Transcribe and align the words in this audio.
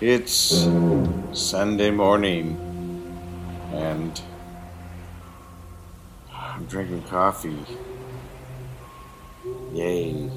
It's 0.00 0.66
Sunday 1.32 1.92
morning 1.92 2.58
and 3.72 4.20
I'm 6.32 6.64
drinking 6.66 7.04
coffee. 7.04 7.64
Yay. 9.72 10.28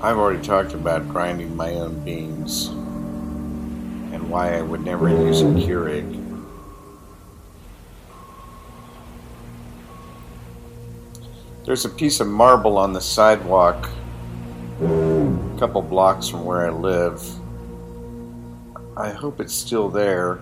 I've 0.00 0.16
already 0.16 0.42
talked 0.42 0.72
about 0.72 1.10
grinding 1.10 1.54
my 1.54 1.74
own 1.74 2.02
beans 2.02 2.68
and 2.68 4.30
why 4.30 4.56
I 4.56 4.62
would 4.62 4.82
never 4.82 5.10
use 5.10 5.42
a 5.42 5.44
Keurig. 5.44 6.22
There's 11.66 11.84
a 11.84 11.90
piece 11.90 12.20
of 12.20 12.28
marble 12.28 12.78
on 12.78 12.94
the 12.94 13.02
sidewalk 13.02 13.90
a 15.54 15.58
couple 15.58 15.80
blocks 15.82 16.28
from 16.28 16.44
where 16.44 16.66
I 16.66 16.70
live. 16.70 17.22
I 18.96 19.10
hope 19.10 19.38
it's 19.40 19.54
still 19.54 19.88
there. 19.88 20.40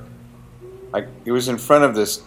I, 0.95 1.07
it 1.27 1.33
was 1.33 1.48
in 1.48 1.59
front 1.59 1.84
of 1.84 1.95
this 1.95 2.23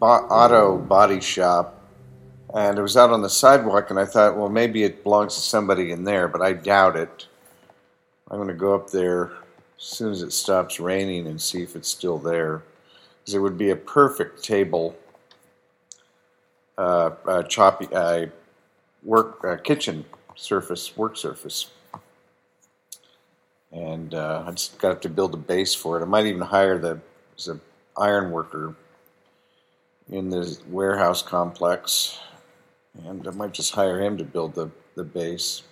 auto 0.00 0.76
body 0.76 1.20
shop, 1.20 1.80
and 2.52 2.76
it 2.76 2.82
was 2.82 2.96
out 2.96 3.10
on 3.10 3.22
the 3.22 3.30
sidewalk, 3.30 3.90
and 3.90 3.98
I 3.98 4.06
thought, 4.06 4.36
well, 4.36 4.48
maybe 4.48 4.82
it 4.82 5.04
belongs 5.04 5.36
to 5.36 5.40
somebody 5.40 5.92
in 5.92 6.02
there, 6.02 6.26
but 6.26 6.42
I 6.42 6.52
doubt 6.52 6.96
it. 6.96 7.28
I'm 8.28 8.38
going 8.38 8.48
to 8.48 8.54
go 8.54 8.74
up 8.74 8.90
there 8.90 9.30
as 9.78 9.84
soon 9.84 10.10
as 10.10 10.22
it 10.22 10.32
stops 10.32 10.80
raining 10.80 11.28
and 11.28 11.40
see 11.40 11.62
if 11.62 11.76
it's 11.76 11.88
still 11.88 12.18
there, 12.18 12.62
because 13.20 13.34
it 13.34 13.38
would 13.38 13.56
be 13.56 13.70
a 13.70 13.76
perfect 13.76 14.42
table 14.42 14.96
uh, 16.76 17.10
uh, 17.26 17.42
choppy 17.44 17.86
uh, 17.92 18.26
work 19.04 19.44
uh, 19.44 19.56
kitchen 19.56 20.04
surface 20.34 20.96
work 20.96 21.16
surface, 21.16 21.70
and 23.72 24.14
uh, 24.14 24.44
I 24.46 24.50
just 24.52 24.78
got 24.78 25.02
to 25.02 25.08
build 25.08 25.34
a 25.34 25.38
base 25.38 25.74
for 25.74 25.98
it. 25.98 26.02
I 26.02 26.06
might 26.06 26.26
even 26.26 26.40
hire 26.40 26.78
the 26.78 27.00
an 27.48 27.60
iron 27.96 28.30
worker 28.30 28.76
in 30.08 30.30
the 30.30 30.58
warehouse 30.68 31.22
complex, 31.22 32.20
and 33.04 33.26
I 33.26 33.30
might 33.32 33.52
just 33.52 33.74
hire 33.74 34.00
him 34.00 34.16
to 34.18 34.24
build 34.24 34.54
the 34.54 34.70
the 34.94 35.04
base. 35.04 35.62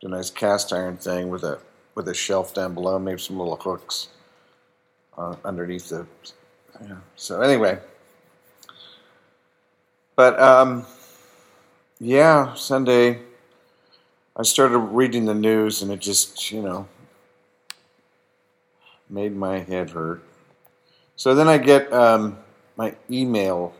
Do 0.00 0.08
a 0.08 0.10
nice 0.10 0.30
cast 0.30 0.72
iron 0.72 0.96
thing 0.96 1.28
with 1.28 1.44
a 1.44 1.58
with 1.94 2.08
a 2.08 2.14
shelf 2.14 2.54
down 2.54 2.74
below, 2.74 2.98
maybe 2.98 3.18
some 3.18 3.38
little 3.38 3.56
hooks 3.56 4.08
uh, 5.16 5.34
underneath 5.44 5.88
the. 5.88 6.06
Yeah. 6.80 6.96
So 7.16 7.40
anyway. 7.40 7.78
But 10.14 10.40
um, 10.40 10.84
yeah, 12.00 12.54
Sunday, 12.54 13.20
I 14.38 14.44
started 14.44 14.78
reading 14.78 15.24
the 15.24 15.34
news 15.34 15.82
and 15.82 15.90
it 15.90 15.98
just, 15.98 16.52
you 16.52 16.62
know, 16.62 16.86
made 19.10 19.34
my 19.34 19.58
head 19.58 19.90
hurt. 19.90 20.22
So 21.16 21.34
then 21.34 21.48
I 21.48 21.58
get 21.58 21.92
um, 21.92 22.38
my 22.76 22.94
email 23.10 23.74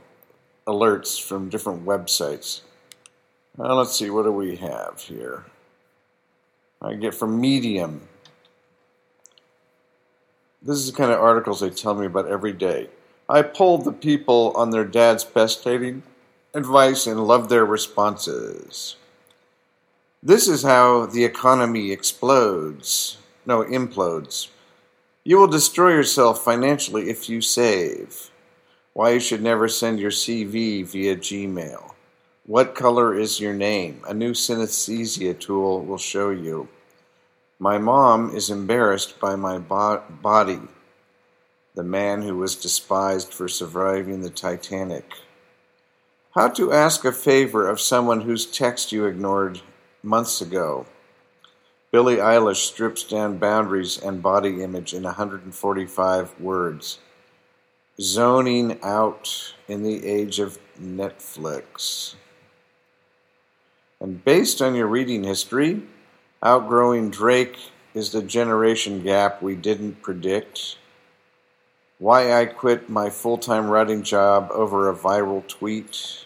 alerts 0.66 1.22
from 1.22 1.48
different 1.48 1.86
websites. 1.86 2.62
Now 3.56 3.74
let's 3.74 3.96
see, 3.96 4.10
what 4.10 4.24
do 4.24 4.32
we 4.32 4.56
have 4.56 5.00
here? 5.00 5.44
I 6.82 6.94
get 6.94 7.14
from 7.14 7.40
Medium. 7.40 8.08
This 10.60 10.78
is 10.78 10.90
the 10.90 10.96
kind 10.96 11.12
of 11.12 11.20
articles 11.20 11.60
they 11.60 11.70
tell 11.70 11.94
me 11.94 12.06
about 12.06 12.26
every 12.26 12.52
day. 12.52 12.88
I 13.28 13.42
polled 13.42 13.84
the 13.84 13.92
people 13.92 14.52
on 14.56 14.70
their 14.70 14.84
dad's 14.84 15.22
best 15.22 15.62
dating 15.62 16.02
advice 16.52 17.06
and 17.06 17.28
loved 17.28 17.48
their 17.48 17.64
responses. 17.64 18.96
This 20.22 20.48
is 20.48 20.64
how 20.64 21.06
the 21.06 21.24
economy 21.24 21.92
explodes. 21.92 23.18
No, 23.46 23.62
implodes. 23.62 24.48
You 25.22 25.38
will 25.38 25.46
destroy 25.46 25.90
yourself 25.90 26.42
financially 26.42 27.08
if 27.08 27.28
you 27.28 27.40
save. 27.40 28.30
Why 28.94 29.10
you 29.10 29.20
should 29.20 29.42
never 29.42 29.68
send 29.68 30.00
your 30.00 30.10
CV 30.10 30.84
via 30.84 31.14
Gmail. 31.14 31.92
What 32.46 32.74
color 32.74 33.16
is 33.16 33.38
your 33.38 33.54
name? 33.54 34.02
A 34.08 34.12
new 34.12 34.32
synesthesia 34.32 35.38
tool 35.38 35.84
will 35.84 35.98
show 35.98 36.30
you. 36.30 36.68
My 37.60 37.78
mom 37.78 38.34
is 38.34 38.50
embarrassed 38.50 39.20
by 39.20 39.36
my 39.36 39.58
bo- 39.58 40.02
body. 40.10 40.62
The 41.76 41.84
man 41.84 42.22
who 42.22 42.36
was 42.36 42.56
despised 42.56 43.32
for 43.32 43.46
surviving 43.46 44.22
the 44.22 44.30
Titanic. 44.30 45.12
How 46.32 46.48
to 46.48 46.72
ask 46.72 47.04
a 47.04 47.12
favor 47.12 47.68
of 47.68 47.80
someone 47.80 48.22
whose 48.22 48.46
text 48.46 48.90
you 48.90 49.06
ignored 49.06 49.60
months 50.02 50.40
ago. 50.40 50.86
Billie 51.90 52.16
Eilish 52.16 52.66
strips 52.66 53.02
down 53.02 53.38
boundaries 53.38 53.98
and 53.98 54.22
body 54.22 54.62
image 54.62 54.92
in 54.92 55.04
145 55.04 56.40
words. 56.40 56.98
Zoning 58.00 58.78
out 58.82 59.54
in 59.66 59.82
the 59.82 60.06
age 60.06 60.38
of 60.38 60.58
Netflix. 60.80 62.14
And 64.00 64.22
based 64.24 64.62
on 64.62 64.74
your 64.74 64.86
reading 64.86 65.24
history, 65.24 65.82
outgrowing 66.42 67.10
Drake 67.10 67.58
is 67.94 68.12
the 68.12 68.22
generation 68.22 69.02
gap 69.02 69.42
we 69.42 69.56
didn't 69.56 70.02
predict. 70.02 70.76
Why 71.98 72.40
I 72.40 72.46
quit 72.46 72.88
my 72.88 73.10
full 73.10 73.38
time 73.38 73.68
writing 73.68 74.02
job 74.04 74.50
over 74.52 74.88
a 74.88 74.94
viral 74.94 75.46
tweet. 75.48 76.24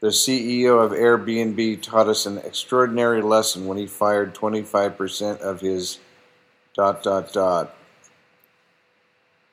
The 0.00 0.08
CEO 0.08 0.82
of 0.82 0.92
Airbnb 0.92 1.82
taught 1.82 2.08
us 2.08 2.24
an 2.24 2.38
extraordinary 2.38 3.20
lesson 3.20 3.66
when 3.66 3.76
he 3.76 3.86
fired 3.86 4.34
25% 4.34 5.40
of 5.40 5.60
his 5.60 5.98
dot 6.74 7.02
dot 7.02 7.32
dot. 7.34 7.76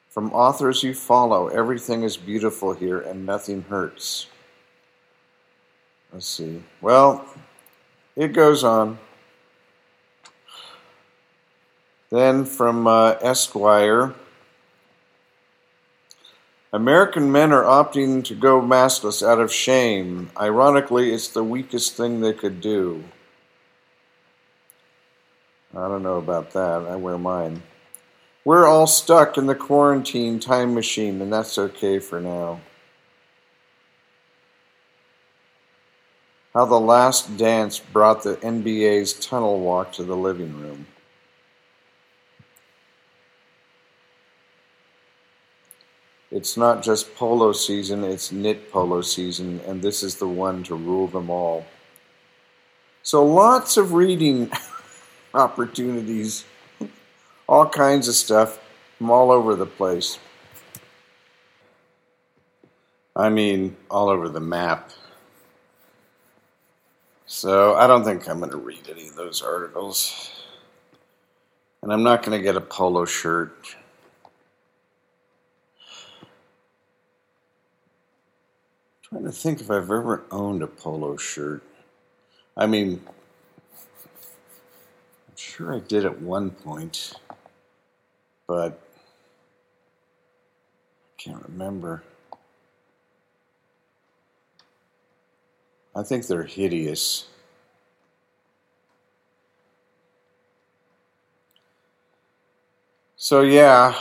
From 0.09 0.31
authors 0.31 0.83
you 0.83 0.93
follow, 0.93 1.47
everything 1.49 2.03
is 2.03 2.15
beautiful 2.15 2.73
here 2.73 2.99
and 2.99 3.25
nothing 3.25 3.63
hurts. 3.63 4.27
Let's 6.13 6.27
see. 6.27 6.63
Well, 6.79 7.25
it 8.15 8.29
goes 8.29 8.63
on. 8.63 8.99
Then 12.09 12.45
from 12.45 12.87
uh, 12.87 13.15
Esquire. 13.21 14.15
American 16.73 17.31
men 17.31 17.53
are 17.53 17.63
opting 17.63 18.23
to 18.25 18.35
go 18.35 18.61
maskless 18.61 19.25
out 19.25 19.39
of 19.39 19.53
shame. 19.53 20.29
Ironically, 20.37 21.13
it's 21.13 21.29
the 21.29 21.43
weakest 21.43 21.95
thing 21.95 22.19
they 22.19 22.33
could 22.33 22.59
do. 22.59 23.05
I 25.75 25.87
don't 25.87 26.03
know 26.03 26.17
about 26.17 26.51
that. 26.51 26.85
I 26.85 26.95
wear 26.97 27.17
mine. 27.17 27.63
We're 28.43 28.65
all 28.65 28.87
stuck 28.87 29.37
in 29.37 29.45
the 29.45 29.55
quarantine 29.55 30.39
time 30.39 30.73
machine, 30.73 31.21
and 31.21 31.31
that's 31.31 31.57
okay 31.57 31.99
for 31.99 32.19
now. 32.19 32.61
How 36.53 36.65
the 36.65 36.79
last 36.79 37.37
dance 37.37 37.79
brought 37.79 38.23
the 38.23 38.35
NBA's 38.37 39.13
tunnel 39.13 39.59
walk 39.59 39.91
to 39.93 40.03
the 40.03 40.17
living 40.17 40.59
room. 40.59 40.87
It's 46.37 46.55
not 46.55 46.83
just 46.83 47.15
polo 47.15 47.51
season, 47.51 48.03
it's 48.03 48.31
knit 48.31 48.71
polo 48.71 49.01
season, 49.01 49.59
and 49.65 49.81
this 49.81 50.03
is 50.03 50.17
the 50.17 50.27
one 50.27 50.61
to 50.65 50.75
rule 50.75 51.07
them 51.07 51.31
all. 51.31 51.65
So 53.01 53.25
lots 53.25 53.75
of 53.75 53.93
reading 53.93 54.51
opportunities, 55.33 56.45
all 57.47 57.67
kinds 57.67 58.07
of 58.07 58.13
stuff 58.13 58.59
from 58.99 59.09
all 59.09 59.31
over 59.31 59.55
the 59.55 59.65
place. 59.65 60.19
I 63.15 63.29
mean, 63.29 63.75
all 63.89 64.07
over 64.07 64.29
the 64.29 64.39
map. 64.39 64.91
So 67.25 67.73
I 67.73 67.87
don't 67.87 68.03
think 68.03 68.29
I'm 68.29 68.37
going 68.37 68.51
to 68.51 68.57
read 68.57 68.87
any 68.91 69.07
of 69.07 69.15
those 69.15 69.41
articles. 69.41 70.45
And 71.81 71.91
I'm 71.91 72.03
not 72.03 72.21
going 72.21 72.37
to 72.37 72.43
get 72.43 72.55
a 72.55 72.61
polo 72.61 73.05
shirt. 73.05 73.75
Trying 79.09 79.23
to 79.23 79.31
think 79.31 79.61
if 79.61 79.71
I've 79.71 79.89
ever 79.89 80.23
owned 80.31 80.61
a 80.61 80.67
polo 80.67 81.15
shirt. 81.15 81.63
I 82.57 82.65
mean, 82.65 83.01
I'm 85.27 85.35
sure 85.35 85.73
I 85.73 85.79
did 85.79 86.05
at 86.05 86.21
one 86.21 86.49
point, 86.49 87.13
but 88.47 88.81
I 91.03 91.21
can't 91.21 91.43
remember. 91.47 92.03
I 95.95 96.03
think 96.03 96.27
they're 96.27 96.43
hideous. 96.43 97.27
So, 103.15 103.41
yeah. 103.41 103.95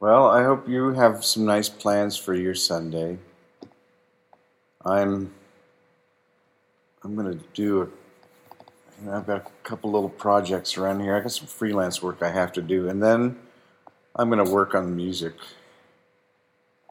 Well, 0.00 0.26
I 0.26 0.42
hope 0.62 0.70
you 0.70 0.92
have 0.92 1.24
some 1.24 1.44
nice 1.44 1.68
plans 1.68 2.16
for 2.16 2.34
your 2.34 2.54
Sunday. 2.54 3.18
I'm 4.84 5.34
I'm 7.02 7.16
gonna 7.16 7.38
do. 7.52 7.90
You 9.00 9.06
know, 9.06 9.14
I've 9.14 9.26
got 9.26 9.38
a 9.38 9.44
couple 9.64 9.90
little 9.90 10.08
projects 10.08 10.78
around 10.78 11.00
here. 11.00 11.16
I 11.16 11.20
got 11.20 11.32
some 11.32 11.48
freelance 11.48 12.00
work 12.00 12.18
I 12.22 12.30
have 12.30 12.52
to 12.52 12.62
do, 12.62 12.88
and 12.88 13.02
then 13.02 13.36
I'm 14.14 14.30
gonna 14.30 14.48
work 14.48 14.76
on 14.76 14.94
music, 14.94 15.34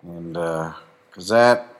and 0.03 0.33
because 0.33 1.31
uh, 1.31 1.35
that 1.35 1.75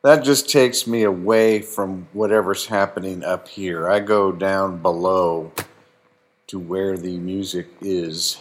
that 0.00 0.24
just 0.24 0.48
takes 0.48 0.86
me 0.86 1.02
away 1.02 1.60
from 1.60 2.08
whatever's 2.14 2.64
happening 2.64 3.22
up 3.22 3.48
here. 3.48 3.90
I 3.90 4.00
go 4.00 4.32
down 4.32 4.80
below 4.80 5.52
to 6.46 6.58
where 6.58 6.96
the 6.96 7.18
music 7.18 7.66
is. 7.82 8.38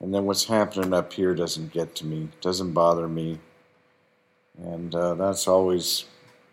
And 0.00 0.14
then 0.14 0.24
what's 0.24 0.44
happening 0.44 0.94
up 0.94 1.12
here 1.12 1.34
doesn't 1.34 1.72
get 1.72 1.94
to 1.96 2.06
me, 2.06 2.28
doesn't 2.40 2.72
bother 2.72 3.06
me. 3.06 3.38
And 4.58 4.94
uh, 4.94 5.14
that's 5.14 5.46
always 5.46 6.06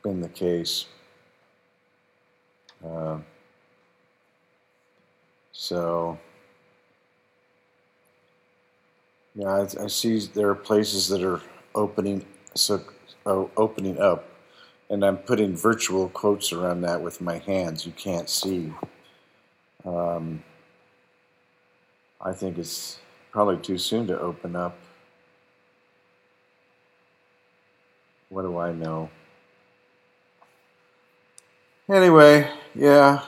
been 0.03 0.21
the 0.21 0.29
case. 0.29 0.85
Uh, 2.85 3.19
so, 5.51 6.19
yeah, 9.33 9.47
I, 9.47 9.83
I, 9.83 9.87
see 9.87 10.19
there 10.19 10.49
are 10.49 10.55
places 10.55 11.07
that 11.07 11.23
are 11.23 11.41
opening, 11.73 12.25
so 12.53 12.81
uh, 13.25 13.45
opening 13.57 13.99
up, 13.99 14.29
and 14.89 15.03
I'm 15.03 15.17
putting 15.17 15.55
virtual 15.55 16.09
quotes 16.09 16.53
around 16.53 16.81
that 16.81 17.01
with 17.01 17.19
my 17.19 17.39
hands. 17.39 17.85
You 17.85 17.93
can't 17.93 18.29
see. 18.29 18.71
Um, 19.83 20.43
I 22.21 22.33
think 22.33 22.59
it's 22.59 22.99
probably 23.37 23.57
too 23.57 23.77
soon 23.77 24.07
to 24.07 24.19
open 24.19 24.55
up. 24.55 24.75
What 28.29 28.41
do 28.41 28.57
I 28.57 28.71
know? 28.71 29.11
Anyway, 31.87 32.49
yeah. 32.73 33.21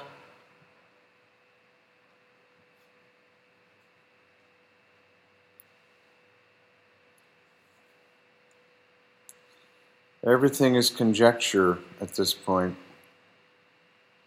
Everything 10.25 10.73
is 10.73 10.89
conjecture 10.89 11.77
at 12.01 12.15
this 12.15 12.33
point. 12.33 12.75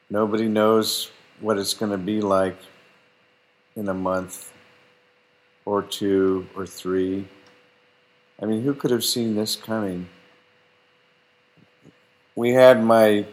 Nobody 0.08 0.46
knows 0.46 1.10
what 1.40 1.58
it's 1.58 1.74
going 1.74 1.90
to 1.90 1.98
be 1.98 2.20
like 2.20 2.56
in 3.74 3.88
a 3.88 3.94
month 3.94 4.51
or 5.64 5.82
two 5.82 6.46
or 6.56 6.66
three. 6.66 7.26
I 8.40 8.46
mean, 8.46 8.62
who 8.62 8.74
could 8.74 8.90
have 8.90 9.04
seen 9.04 9.36
this 9.36 9.56
coming? 9.56 10.08
We 12.34 12.52
had 12.52 12.82
my 12.82 13.26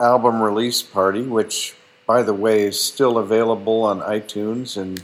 album 0.00 0.40
release 0.40 0.82
party, 0.82 1.22
which, 1.22 1.74
by 2.06 2.22
the 2.22 2.34
way, 2.34 2.62
is 2.62 2.80
still 2.80 3.18
available 3.18 3.82
on 3.82 4.00
iTunes, 4.00 4.76
and 4.76 5.02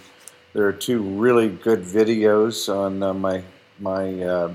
there 0.53 0.67
are 0.67 0.73
two 0.73 1.03
really 1.03 1.49
good 1.49 1.81
videos 1.81 2.73
on 2.73 3.03
uh, 3.03 3.15
my 3.15 3.43
my 3.81 4.23
uh, 4.23 4.55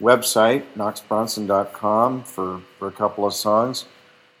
website, 0.00 0.64
knoxbronson.com, 0.76 2.24
for 2.24 2.62
for 2.78 2.88
a 2.88 2.92
couple 2.92 3.26
of 3.26 3.34
songs. 3.34 3.84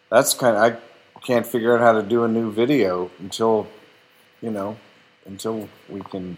That's 0.08 0.34
kind 0.34 0.56
of 0.56 0.62
I 0.62 1.20
can't 1.20 1.46
figure 1.46 1.76
out 1.76 1.80
how 1.80 1.92
to 1.92 2.02
do 2.02 2.24
a 2.24 2.28
new 2.28 2.50
video 2.50 3.10
until 3.18 3.66
you 4.40 4.50
know 4.50 4.76
until 5.26 5.68
we 5.88 6.00
can 6.00 6.36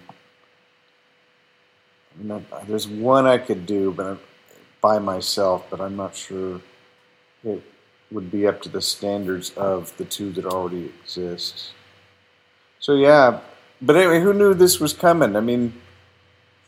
not, 2.20 2.66
there's 2.66 2.86
one 2.86 3.26
I 3.26 3.38
could 3.38 3.66
do, 3.66 3.92
but 3.92 4.18
by 4.80 4.98
myself, 4.98 5.66
but 5.70 5.80
I'm 5.80 5.96
not 5.96 6.14
sure 6.14 6.60
it 7.44 7.62
would 8.10 8.30
be 8.30 8.46
up 8.46 8.62
to 8.62 8.68
the 8.68 8.80
standards 8.80 9.50
of 9.56 9.96
the 9.96 10.04
two 10.04 10.30
that 10.32 10.46
already 10.46 10.92
exist. 11.02 11.72
So 12.80 12.94
yeah, 12.94 13.40
but 13.80 13.96
anyway, 13.96 14.20
who 14.20 14.32
knew 14.32 14.54
this 14.54 14.78
was 14.78 14.92
coming? 14.92 15.36
I 15.36 15.40
mean, 15.40 15.74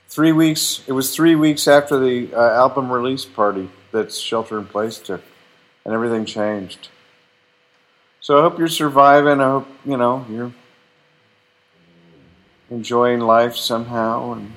three 0.08 0.32
weeks. 0.32 0.82
It 0.86 0.92
was 0.92 1.14
three 1.14 1.34
weeks 1.34 1.68
after 1.68 1.98
the 1.98 2.34
uh, 2.34 2.54
album 2.54 2.90
release 2.90 3.24
party 3.24 3.68
that 3.92 4.12
Shelter 4.12 4.58
in 4.58 4.66
Place 4.66 4.98
took, 4.98 5.22
and 5.84 5.94
everything 5.94 6.24
changed. 6.24 6.88
So 8.20 8.38
I 8.38 8.42
hope 8.42 8.58
you're 8.58 8.68
surviving. 8.68 9.40
I 9.40 9.50
hope 9.50 9.68
you 9.84 9.96
know 9.96 10.26
you're 10.28 10.52
enjoying 12.70 13.20
life 13.20 13.56
somehow 13.56 14.32
and 14.32 14.52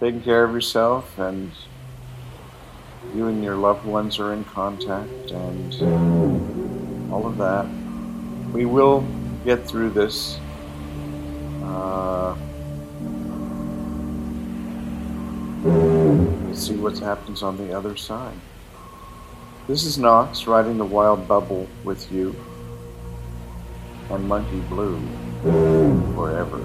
taking 0.00 0.22
care 0.22 0.44
of 0.44 0.52
yourself 0.52 1.18
and 1.18 1.50
you 3.14 3.26
and 3.26 3.42
your 3.42 3.56
loved 3.56 3.84
ones 3.84 4.18
are 4.18 4.32
in 4.32 4.44
contact 4.44 5.30
and 5.30 7.12
all 7.12 7.26
of 7.26 7.36
that. 7.38 7.66
We 8.52 8.64
will 8.64 9.04
get 9.44 9.66
through 9.66 9.90
this. 9.90 10.38
Uh, 11.62 12.36
let's 15.64 16.66
see 16.66 16.76
what 16.76 16.98
happens 16.98 17.42
on 17.42 17.56
the 17.56 17.72
other 17.76 17.96
side. 17.96 18.36
This 19.66 19.84
is 19.84 19.98
Knox 19.98 20.46
riding 20.46 20.78
the 20.78 20.84
wild 20.84 21.26
bubble 21.26 21.66
with 21.84 22.10
you 22.12 22.34
and 24.10 24.28
Monkey 24.28 24.60
Blue 24.60 25.00
forever. 26.14 26.64